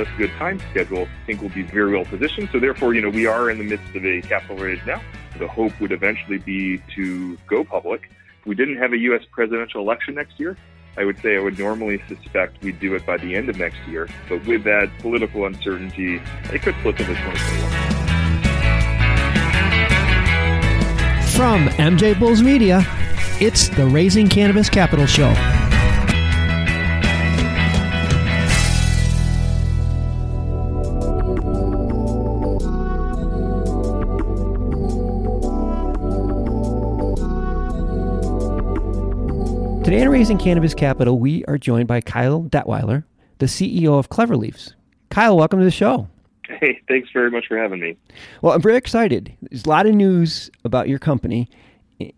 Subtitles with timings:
[0.00, 2.48] a good time schedule, I think we'll be very well positioned.
[2.52, 5.00] So therefore, you know, we are in the midst of a capital raise now.
[5.38, 8.10] The hope would eventually be to go public.
[8.40, 9.22] If we didn't have a U.S.
[9.30, 10.56] presidential election next year,
[10.96, 13.78] I would say I would normally suspect we'd do it by the end of next
[13.86, 14.08] year.
[14.28, 16.22] But with that political uncertainty,
[16.52, 17.86] it could slip into 2021.
[21.36, 22.82] From MJ Bulls Media,
[23.40, 25.65] it's the Raising Cannabis Capital Show.
[39.86, 43.04] Today on Raising Cannabis Capital, we are joined by Kyle Detweiler,
[43.38, 44.74] the CEO of Clever Leaves.
[45.10, 46.08] Kyle, welcome to the show.
[46.48, 47.96] Hey, thanks very much for having me.
[48.42, 49.32] Well, I'm very excited.
[49.42, 51.48] There's a lot of news about your company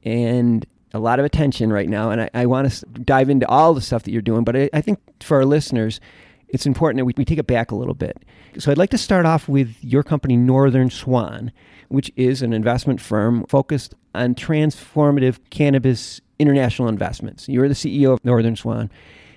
[0.03, 2.11] and a lot of attention right now.
[2.11, 4.45] And I, I want to dive into all the stuff that you're doing.
[4.45, 6.01] But I, I think for our listeners,
[6.49, 8.25] it's important that we, we take it back a little bit.
[8.57, 11.53] So I'd like to start off with your company, Northern Swan,
[11.89, 17.49] which is an investment firm focused on transformative cannabis international investments.
[17.49, 18.91] You're the CEO of Northern Swan,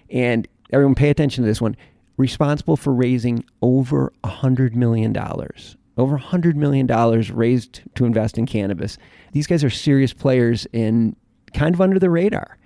[0.09, 1.75] and everyone pay attention to this one.
[2.17, 8.05] Responsible for raising over a hundred million dollars, over a hundred million dollars raised to
[8.05, 8.97] invest in cannabis.
[9.31, 11.15] These guys are serious players and
[11.53, 12.57] kind of under the radar.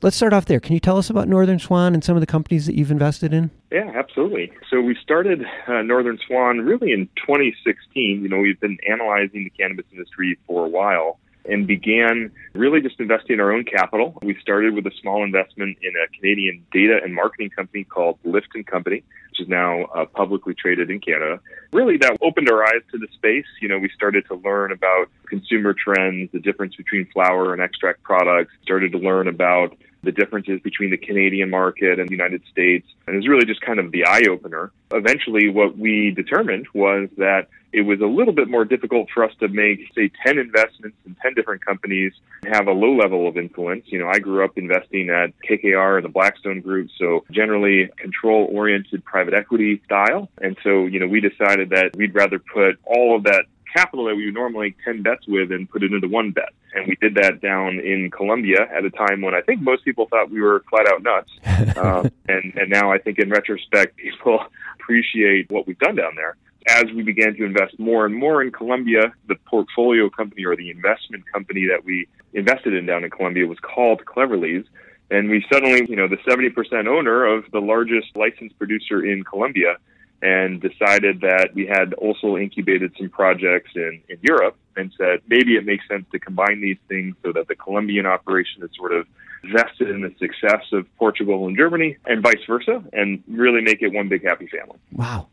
[0.00, 0.60] Let's start off there.
[0.60, 3.34] Can you tell us about Northern Swan and some of the companies that you've invested
[3.34, 3.50] in?
[3.72, 4.52] Yeah, absolutely.
[4.70, 8.22] So we started uh, Northern Swan really in 2016.
[8.22, 11.18] You know, we've been analyzing the cannabis industry for a while
[11.48, 14.18] and began really just investing in our own capital.
[14.22, 18.48] We started with a small investment in a Canadian data and marketing company called Lift
[18.54, 21.40] and Company, which is now uh, publicly traded in Canada.
[21.72, 23.46] Really, that opened our eyes to the space.
[23.60, 28.02] You know, we started to learn about consumer trends, the difference between flower and extract
[28.02, 32.86] products, started to learn about the differences between the Canadian market and the United States.
[33.06, 34.70] And it was really just kind of the eye opener.
[34.92, 39.32] Eventually, what we determined was that it was a little bit more difficult for us
[39.40, 43.36] to make, say, 10 investments in 10 different companies and have a low level of
[43.36, 43.84] influence.
[43.86, 48.48] You know, I grew up investing at KKR and the Blackstone Group, so generally control
[48.50, 50.30] oriented private equity style.
[50.40, 53.44] And so, you know, we decided that we'd rather put all of that
[53.78, 56.50] capital that we would normally 10 bets with and put it into one bet.
[56.74, 60.06] And we did that down in Colombia at a time when I think most people
[60.08, 61.30] thought we were flat out nuts.
[61.78, 64.40] um, and, and now I think in retrospect, people
[64.80, 66.36] appreciate what we've done down there.
[66.68, 70.70] As we began to invest more and more in Colombia, the portfolio company or the
[70.70, 74.68] investment company that we invested in down in Colombia was called Clever Leaves.
[75.10, 79.76] And we suddenly, you know, the 70% owner of the largest licensed producer in Colombia
[80.20, 85.54] and decided that we had also incubated some projects in, in Europe and said maybe
[85.56, 89.06] it makes sense to combine these things so that the Colombian operation is sort of
[89.52, 93.92] vested in the success of Portugal and Germany and vice versa and really make it
[93.92, 94.78] one big happy family.
[94.92, 95.28] Wow.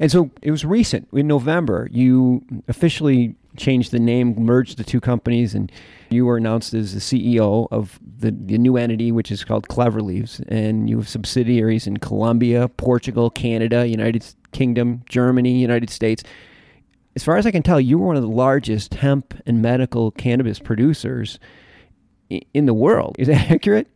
[0.00, 1.88] And so it was recent in November.
[1.90, 5.70] You officially changed the name, merged the two companies, and
[6.10, 10.00] you were announced as the CEO of the, the new entity, which is called Clever
[10.00, 10.40] Leaves.
[10.48, 16.22] And you have subsidiaries in Colombia, Portugal, Canada, United Kingdom, Germany, United States.
[17.14, 20.10] As far as I can tell, you were one of the largest hemp and medical
[20.12, 21.38] cannabis producers
[22.54, 23.16] in the world.
[23.18, 23.88] Is that accurate?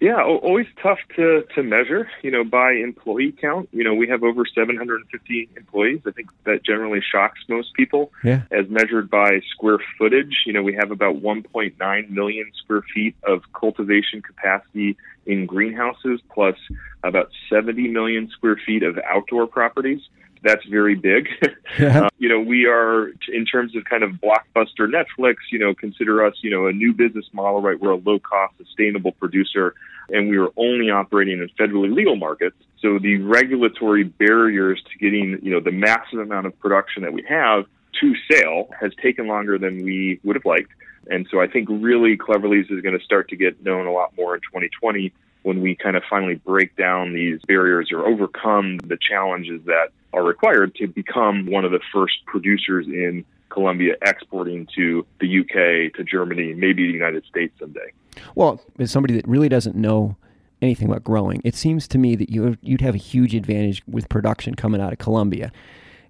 [0.00, 3.68] Yeah, always tough to, to measure, you know, by employee count.
[3.70, 6.00] You know, we have over 750 employees.
[6.06, 8.10] I think that generally shocks most people.
[8.24, 8.42] Yeah.
[8.50, 13.42] As measured by square footage, you know, we have about 1.9 million square feet of
[13.52, 14.96] cultivation capacity
[15.26, 16.56] in greenhouses, plus
[17.02, 20.00] about 70 million square feet of outdoor properties
[20.42, 21.28] that's very big.
[21.78, 22.06] Yeah.
[22.06, 25.36] uh, you know, we are in terms of kind of blockbuster Netflix.
[25.52, 27.62] You know, consider us, you know, a new business model.
[27.62, 29.74] Right, we're a low cost, sustainable producer,
[30.08, 32.56] and we are only operating in federally legal markets.
[32.80, 37.24] So the regulatory barriers to getting, you know, the massive amount of production that we
[37.28, 37.66] have
[38.00, 40.72] to sale has taken longer than we would have liked.
[41.08, 43.92] And so I think really Clever Leaves is going to start to get known a
[43.92, 45.12] lot more in 2020
[45.42, 50.22] when we kind of finally break down these barriers or overcome the challenges that are
[50.22, 56.04] required to become one of the first producers in Colombia exporting to the UK, to
[56.04, 57.92] Germany, maybe the United States someday.
[58.34, 60.16] Well, as somebody that really doesn't know
[60.62, 64.08] anything about growing, it seems to me that you you'd have a huge advantage with
[64.08, 65.52] production coming out of Colombia.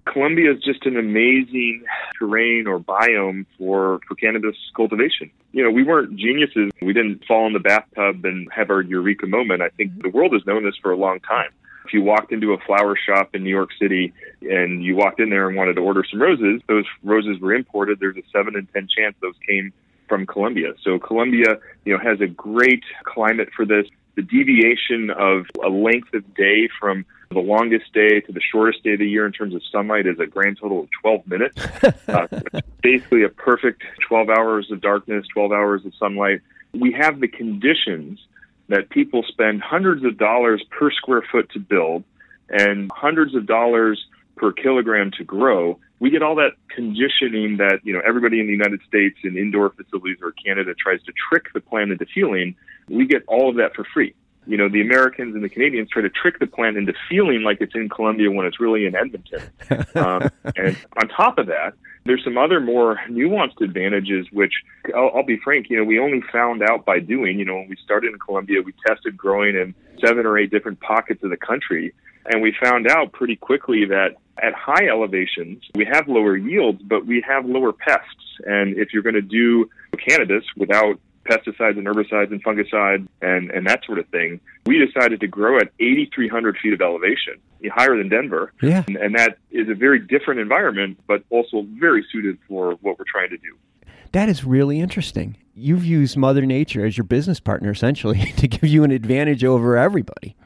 [0.06, 1.85] Colombia is just an amazing
[2.19, 5.31] terrain or biome for, for cannabis cultivation.
[5.52, 6.70] You know, we weren't geniuses.
[6.82, 9.62] We didn't fall in the bathtub and have our eureka moment.
[9.62, 10.02] I think mm-hmm.
[10.02, 11.50] the world has known this for a long time.
[11.85, 14.12] If you walked into a flower shop in New York City
[14.43, 17.99] and you walked in there and wanted to order some roses, those roses were imported.
[18.00, 19.73] There's a seven in ten chance those came
[20.09, 20.75] from Colombia.
[20.82, 23.87] So Colombia, you know, has a great climate for this.
[24.17, 28.94] The deviation of a length of day from The longest day to the shortest day
[28.94, 31.65] of the year in terms of sunlight is a grand total of 12 minutes.
[32.09, 32.26] uh,
[32.83, 36.41] basically, a perfect 12 hours of darkness, 12 hours of sunlight.
[36.75, 38.19] We have the conditions
[38.70, 42.05] that people spend hundreds of dollars per square foot to build
[42.49, 44.05] and hundreds of dollars
[44.37, 45.78] per kilogram to grow.
[45.99, 49.70] We get all that conditioning that you know everybody in the United States in indoor
[49.70, 52.56] facilities or Canada tries to trick the plant into feeling.
[52.88, 54.14] We get all of that for free
[54.46, 57.58] you know, the Americans and the Canadians try to trick the plant into feeling like
[57.60, 59.42] it's in Colombia when it's really in Edmonton.
[59.94, 61.75] um, and on top of that,
[62.06, 64.52] there's some other more nuanced advantages, which
[64.94, 67.38] I'll, I'll be frank, you know, we only found out by doing.
[67.38, 70.81] You know, when we started in Colombia, we tested growing in seven or eight different
[70.81, 71.92] pockets of the country.
[72.26, 77.06] And we found out pretty quickly that at high elevations, we have lower yields, but
[77.06, 78.38] we have lower pests.
[78.46, 79.69] And if you're going to do
[80.06, 80.98] cannabis without
[81.28, 85.58] pesticides and herbicides and fungicides and, and that sort of thing, we decided to grow
[85.58, 87.34] at 8,300 feet of elevation,
[87.72, 88.52] higher than Denver.
[88.62, 88.84] Yeah.
[88.87, 93.05] And, and that is a very different environment, but also very suited for what we're
[93.11, 93.56] trying to do.
[94.12, 95.37] That is really interesting.
[95.55, 99.76] You've used Mother Nature as your business partner essentially to give you an advantage over
[99.76, 100.37] everybody.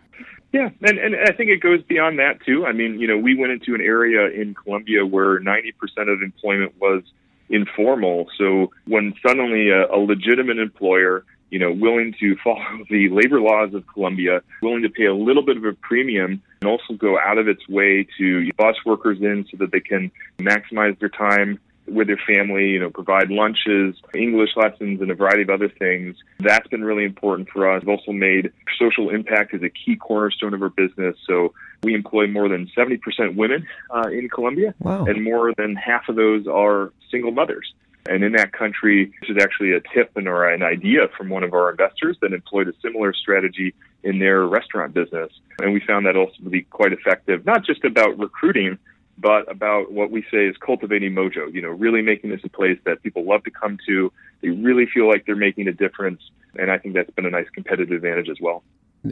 [0.53, 2.65] Yeah, and, and I think it goes beyond that too.
[2.65, 5.73] I mean, you know, we went into an area in Colombia where 90%
[6.07, 7.03] of employment was
[7.49, 8.27] informal.
[8.39, 13.75] So when suddenly a, a legitimate employer, you know, willing to follow the labor laws
[13.75, 17.39] of Colombia, willing to pay a little bit of a premium and also go out
[17.39, 22.07] of its way to bus workers in so that they can maximize their time with
[22.07, 26.17] their family, you know, provide lunches, English lessons, and a variety of other things.
[26.41, 27.83] That's been really important for us.
[27.83, 31.17] We've also made social impact as a key cornerstone of our business.
[31.27, 31.53] So
[31.83, 35.05] we employ more than 70% women uh, in Colombia, wow.
[35.05, 37.73] and more than half of those are single mothers.
[38.07, 41.43] And in that country, this is actually a tip and or an idea from one
[41.43, 45.33] of our investors that employed a similar strategy in their restaurant business.
[45.61, 48.79] And we found that also to be quite effective, not just about recruiting,
[49.19, 52.79] but about what we say is cultivating mojo, you know, really making this a place
[52.85, 54.13] that people love to come to.
[54.41, 56.21] They really feel like they're making a difference.
[56.59, 58.63] And I think that's been a nice competitive advantage as well.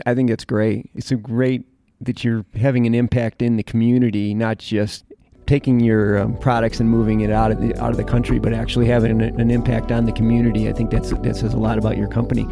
[0.06, 0.90] I think that's great.
[0.94, 1.64] It's a great
[2.00, 5.04] that you're having an impact in the community, not just
[5.46, 8.52] taking your um, products and moving it out of the out of the country, but
[8.52, 10.68] actually having an, an impact on the community.
[10.68, 12.46] I think that's that says a lot about your company.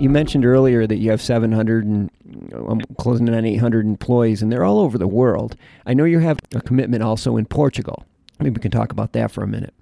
[0.00, 2.10] You mentioned earlier that you have 700 and
[2.52, 5.56] I'm closing in on 800 employees, and they're all over the world.
[5.86, 8.04] I know you have a commitment also in Portugal.
[8.38, 9.74] Maybe we can talk about that for a minute.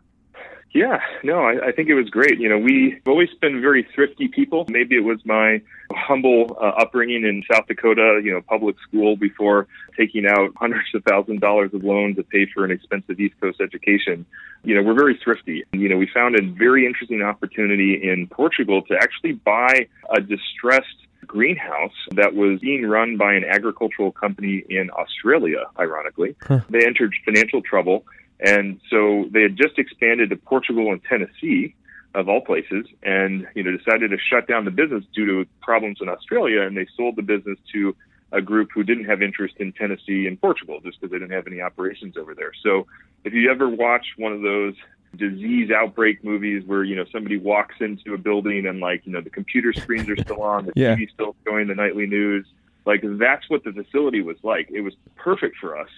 [0.72, 2.38] Yeah, no, I, I think it was great.
[2.38, 4.66] You know, we've always been very thrifty people.
[4.68, 5.60] Maybe it was my
[5.92, 9.66] humble uh, upbringing in South Dakota, you know, public school before
[9.96, 13.34] taking out hundreds of thousands of dollars of loans to pay for an expensive East
[13.40, 14.24] Coast education.
[14.62, 15.64] You know, we're very thrifty.
[15.72, 20.86] You know, we found a very interesting opportunity in Portugal to actually buy a distressed
[21.30, 26.34] greenhouse that was being run by an agricultural company in Australia, ironically.
[26.42, 26.60] Huh.
[26.68, 28.04] They entered financial trouble,
[28.40, 31.76] and so they had just expanded to Portugal and Tennessee,
[32.16, 35.98] of all places, and you know decided to shut down the business due to problems
[36.00, 37.94] in Australia, and they sold the business to
[38.32, 41.46] a group who didn't have interest in Tennessee and Portugal just because they didn't have
[41.46, 42.52] any operations over there.
[42.64, 42.86] So
[43.24, 44.74] if you ever watch one of those
[45.16, 49.20] disease outbreak movies where you know somebody walks into a building and like you know
[49.20, 50.94] the computer screens are still on, the yeah.
[50.94, 52.46] TV's still showing the nightly news.
[52.86, 54.70] Like that's what the facility was like.
[54.70, 55.88] It was perfect for us.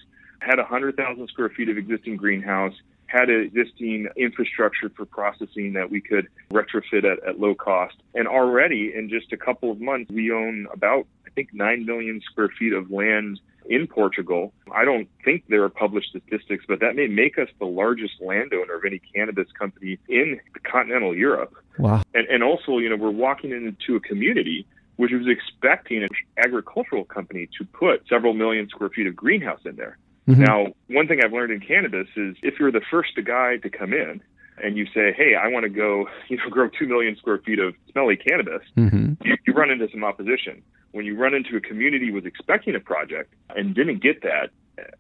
[0.41, 2.75] Had a hundred thousand square feet of existing greenhouse.
[3.07, 7.97] Had existing infrastructure for processing that we could retrofit at, at low cost.
[8.15, 12.23] And already in just a couple of months, we own about, I think, 9 million
[12.23, 13.39] square feet of land
[13.73, 14.53] in Portugal.
[14.71, 18.75] I don't think there are published statistics, but that may make us the largest landowner
[18.75, 20.39] of any cannabis company in
[20.71, 21.55] continental Europe.
[21.79, 22.03] Wow.
[22.13, 27.05] And, and also, you know, we're walking into a community which was expecting an agricultural
[27.07, 29.97] company to put several million square feet of greenhouse in there.
[30.29, 30.43] Mm-hmm.
[30.43, 33.95] Now, one thing I've learned in cannabis is if you're the first guy to come
[33.95, 34.21] in
[34.63, 37.59] and you say, "Hey, I want to go, you know, grow two million square feet
[37.59, 39.15] of smelly cannabis," mm-hmm.
[39.25, 42.81] you, you run into some opposition when you run into a community was expecting a
[42.81, 44.51] project and didn't get that,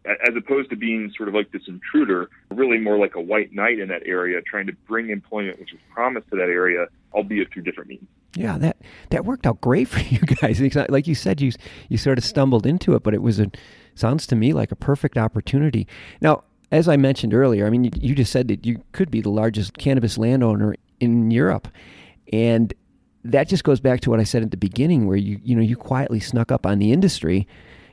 [0.06, 3.78] as opposed to being sort of like this intruder, really more like a white knight
[3.78, 7.62] in that area, trying to bring employment which was promised to that area, albeit through
[7.62, 8.06] different means.
[8.34, 8.78] Yeah, that
[9.10, 10.60] that worked out great for you guys.
[10.88, 11.52] Like you said, you
[11.88, 13.50] you sort of stumbled into it, but it was a
[13.94, 15.86] sounds to me like a perfect opportunity.
[16.20, 19.20] Now, as I mentioned earlier, I mean, you, you just said that you could be
[19.20, 21.68] the largest cannabis landowner in Europe,
[22.32, 22.72] and
[23.24, 25.62] that just goes back to what I said at the beginning, where you you know
[25.62, 27.46] you quietly snuck up on the industry,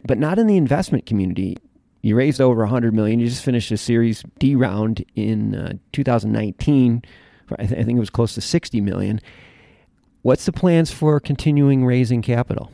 [0.05, 1.57] but not in the investment community.
[2.01, 3.19] You raised over 100 million.
[3.19, 7.03] You just finished a Series D round in uh, 2019.
[7.51, 9.19] I, th- I think it was close to 60 million.
[10.21, 12.71] What's the plans for continuing raising capital?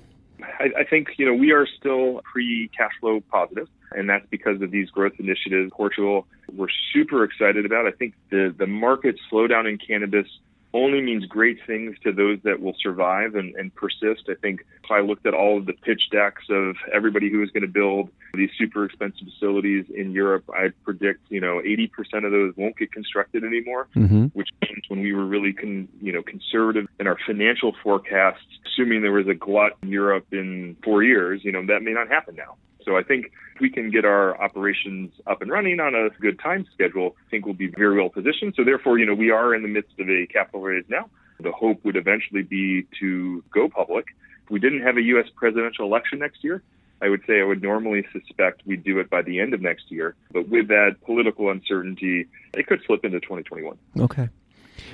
[0.59, 4.71] I, think you know we are still pre cash flow positive, and that's because of
[4.71, 5.71] these growth initiatives.
[5.75, 7.85] Portugal, we're super excited about.
[7.85, 10.27] I think the the market slowdown in cannabis
[10.75, 14.23] only means great things to those that will survive and, and persist.
[14.29, 17.49] I think if I looked at all of the pitch decks of everybody who is
[17.51, 22.31] going to build these super expensive facilities in Europe, I predict, you know, 80% of
[22.31, 24.25] those won't get constructed anymore, mm-hmm.
[24.33, 29.01] which means when we were really, con, you know, conservative in our financial forecasts, assuming
[29.01, 32.35] there was a glut in Europe in four years, you know, that may not happen
[32.35, 32.55] now.
[32.85, 36.39] So I think if we can get our operations up and running on a good
[36.39, 38.53] time schedule, I think we'll be very well positioned.
[38.55, 41.09] So therefore, you know, we are in the midst of a capital raise now.
[41.39, 44.05] The hope would eventually be to go public.
[44.45, 45.25] If we didn't have a U.S.
[45.35, 46.61] presidential election next year,
[47.01, 49.91] I would say I would normally suspect we'd do it by the end of next
[49.91, 50.15] year.
[50.31, 53.77] But with that political uncertainty, it could slip into 2021.
[53.99, 54.29] Okay.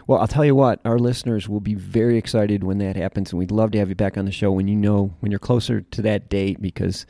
[0.07, 3.39] Well, I'll tell you what, our listeners will be very excited when that happens, and
[3.39, 5.81] we'd love to have you back on the show when you know when you're closer
[5.81, 7.05] to that date because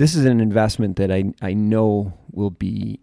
[0.00, 2.98] this is an investment that I, I know will be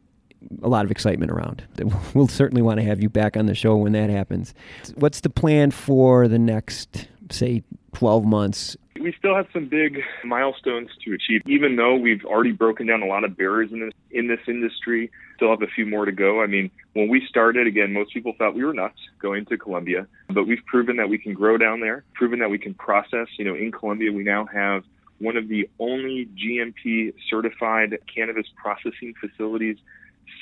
[0.63, 1.63] a lot of excitement around.
[2.15, 4.55] We'll certainly want to have you back on the show when that happens.
[4.95, 7.61] What's the plan for the next, say,
[7.93, 8.75] 12 months?
[8.99, 11.43] We still have some big milestones to achieve.
[11.45, 15.11] Even though we've already broken down a lot of barriers in this, in this industry,
[15.35, 16.41] still have a few more to go.
[16.41, 20.07] I mean, when we started, again, most people thought we were nuts going to Colombia,
[20.29, 23.27] but we've proven that we can grow down there, proven that we can process.
[23.37, 24.83] You know, in Colombia, we now have
[25.19, 29.77] one of the only GMP certified cannabis processing facilities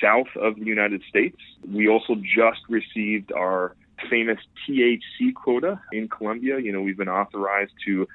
[0.00, 1.38] south of the United States.
[1.70, 3.74] We also just received our
[4.10, 6.58] famous THC quota in Colombia.
[6.58, 8.06] You know, we've been authorized to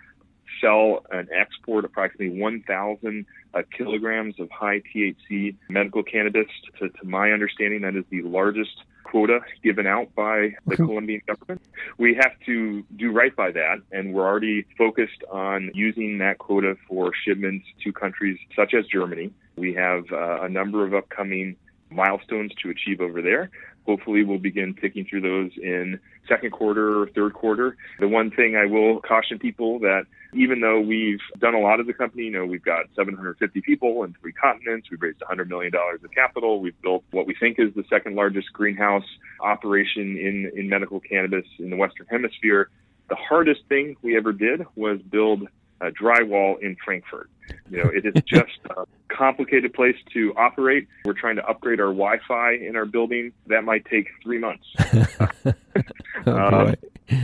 [0.60, 6.48] sell and export approximately 1,000 uh, kilograms of high THC medical cannabis.
[6.80, 10.84] To, to my understanding, that is the largest quota given out by the okay.
[10.84, 11.62] Colombian government.
[11.98, 16.78] We have to do right by that, and we're already focused on using that quota
[16.88, 19.32] for shipments to countries such as Germany.
[19.58, 21.58] We have uh, a number of upcoming
[21.90, 23.52] milestones to achieve over there.
[23.86, 27.76] Hopefully, we'll begin ticking through those in second quarter or third quarter.
[28.00, 31.88] The one thing I will caution people that even though we've done a lot of
[31.88, 35.74] the company, you know, we've got 750 people in three continents, we've raised $100 million
[35.76, 39.04] of capital, we've built what we think is the second largest greenhouse
[39.42, 42.70] operation in, in medical cannabis in the Western Hemisphere.
[43.10, 45.48] The hardest thing we ever did was build
[45.82, 47.30] a drywall in Frankfurt.
[47.70, 50.88] You know, it is just a complicated place to operate.
[51.06, 53.34] We're trying to upgrade our Wi-Fi in our building.
[53.48, 54.66] That might take three months.
[56.28, 56.76] oh, uh,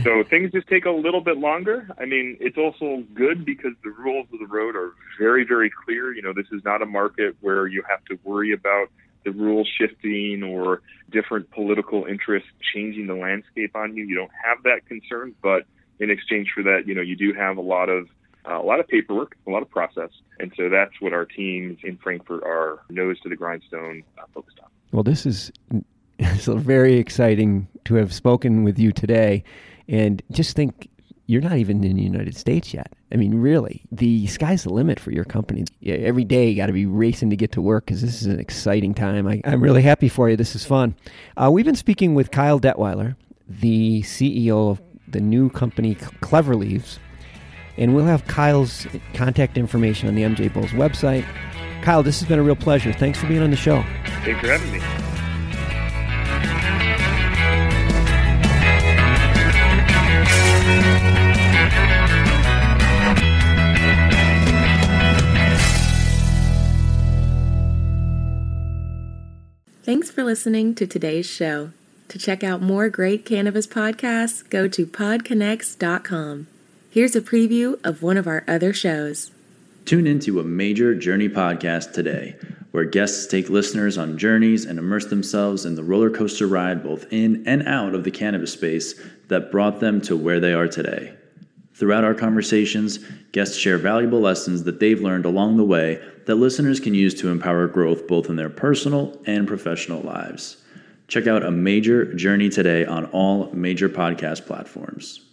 [0.02, 1.88] so things just take a little bit longer.
[1.98, 6.12] I mean, it's also good because the rules of the road are very, very clear.
[6.12, 8.88] You know, this is not a market where you have to worry about
[9.24, 14.04] the rules shifting or different political interests changing the landscape on you.
[14.04, 15.64] You don't have that concern, but
[16.00, 18.08] in exchange for that, you know, you do have a lot of uh,
[18.44, 21.96] a lot of paperwork, a lot of process, and so that's what our teams in
[21.98, 24.68] Frankfurt are nose to the grindstone uh, focused on.
[24.92, 25.52] Well, this is
[26.18, 29.44] very exciting to have spoken with you today,
[29.88, 30.88] and just think
[31.28, 32.94] you're not even in the United States yet.
[33.12, 35.64] I mean, really, the sky's the limit for your company.
[35.84, 38.40] Every day, you got to be racing to get to work because this is an
[38.40, 39.28] exciting time.
[39.28, 40.36] I, am really happy for you.
[40.36, 40.96] This is fun.
[41.36, 43.14] Uh, we've been speaking with Kyle Detweiler,
[43.46, 46.98] the CEO of the new company Clever Leaves.
[47.78, 51.24] And we'll have Kyle's contact information on the MJ Bulls website.
[51.82, 52.92] Kyle, this has been a real pleasure.
[52.92, 53.82] Thanks for being on the show.
[54.24, 54.80] Thanks for having me.
[69.84, 71.70] Thanks for listening to today's show.
[72.08, 76.46] To check out more great cannabis podcasts, go to podconnects.com.
[76.90, 79.30] Here's a preview of one of our other shows.
[79.84, 82.34] Tune into a major journey podcast today,
[82.70, 87.04] where guests take listeners on journeys and immerse themselves in the roller coaster ride both
[87.12, 91.12] in and out of the cannabis space that brought them to where they are today.
[91.74, 93.00] Throughout our conversations,
[93.32, 97.28] guests share valuable lessons that they've learned along the way that listeners can use to
[97.28, 100.56] empower growth both in their personal and professional lives.
[101.06, 105.27] Check out a major journey today on all major podcast platforms.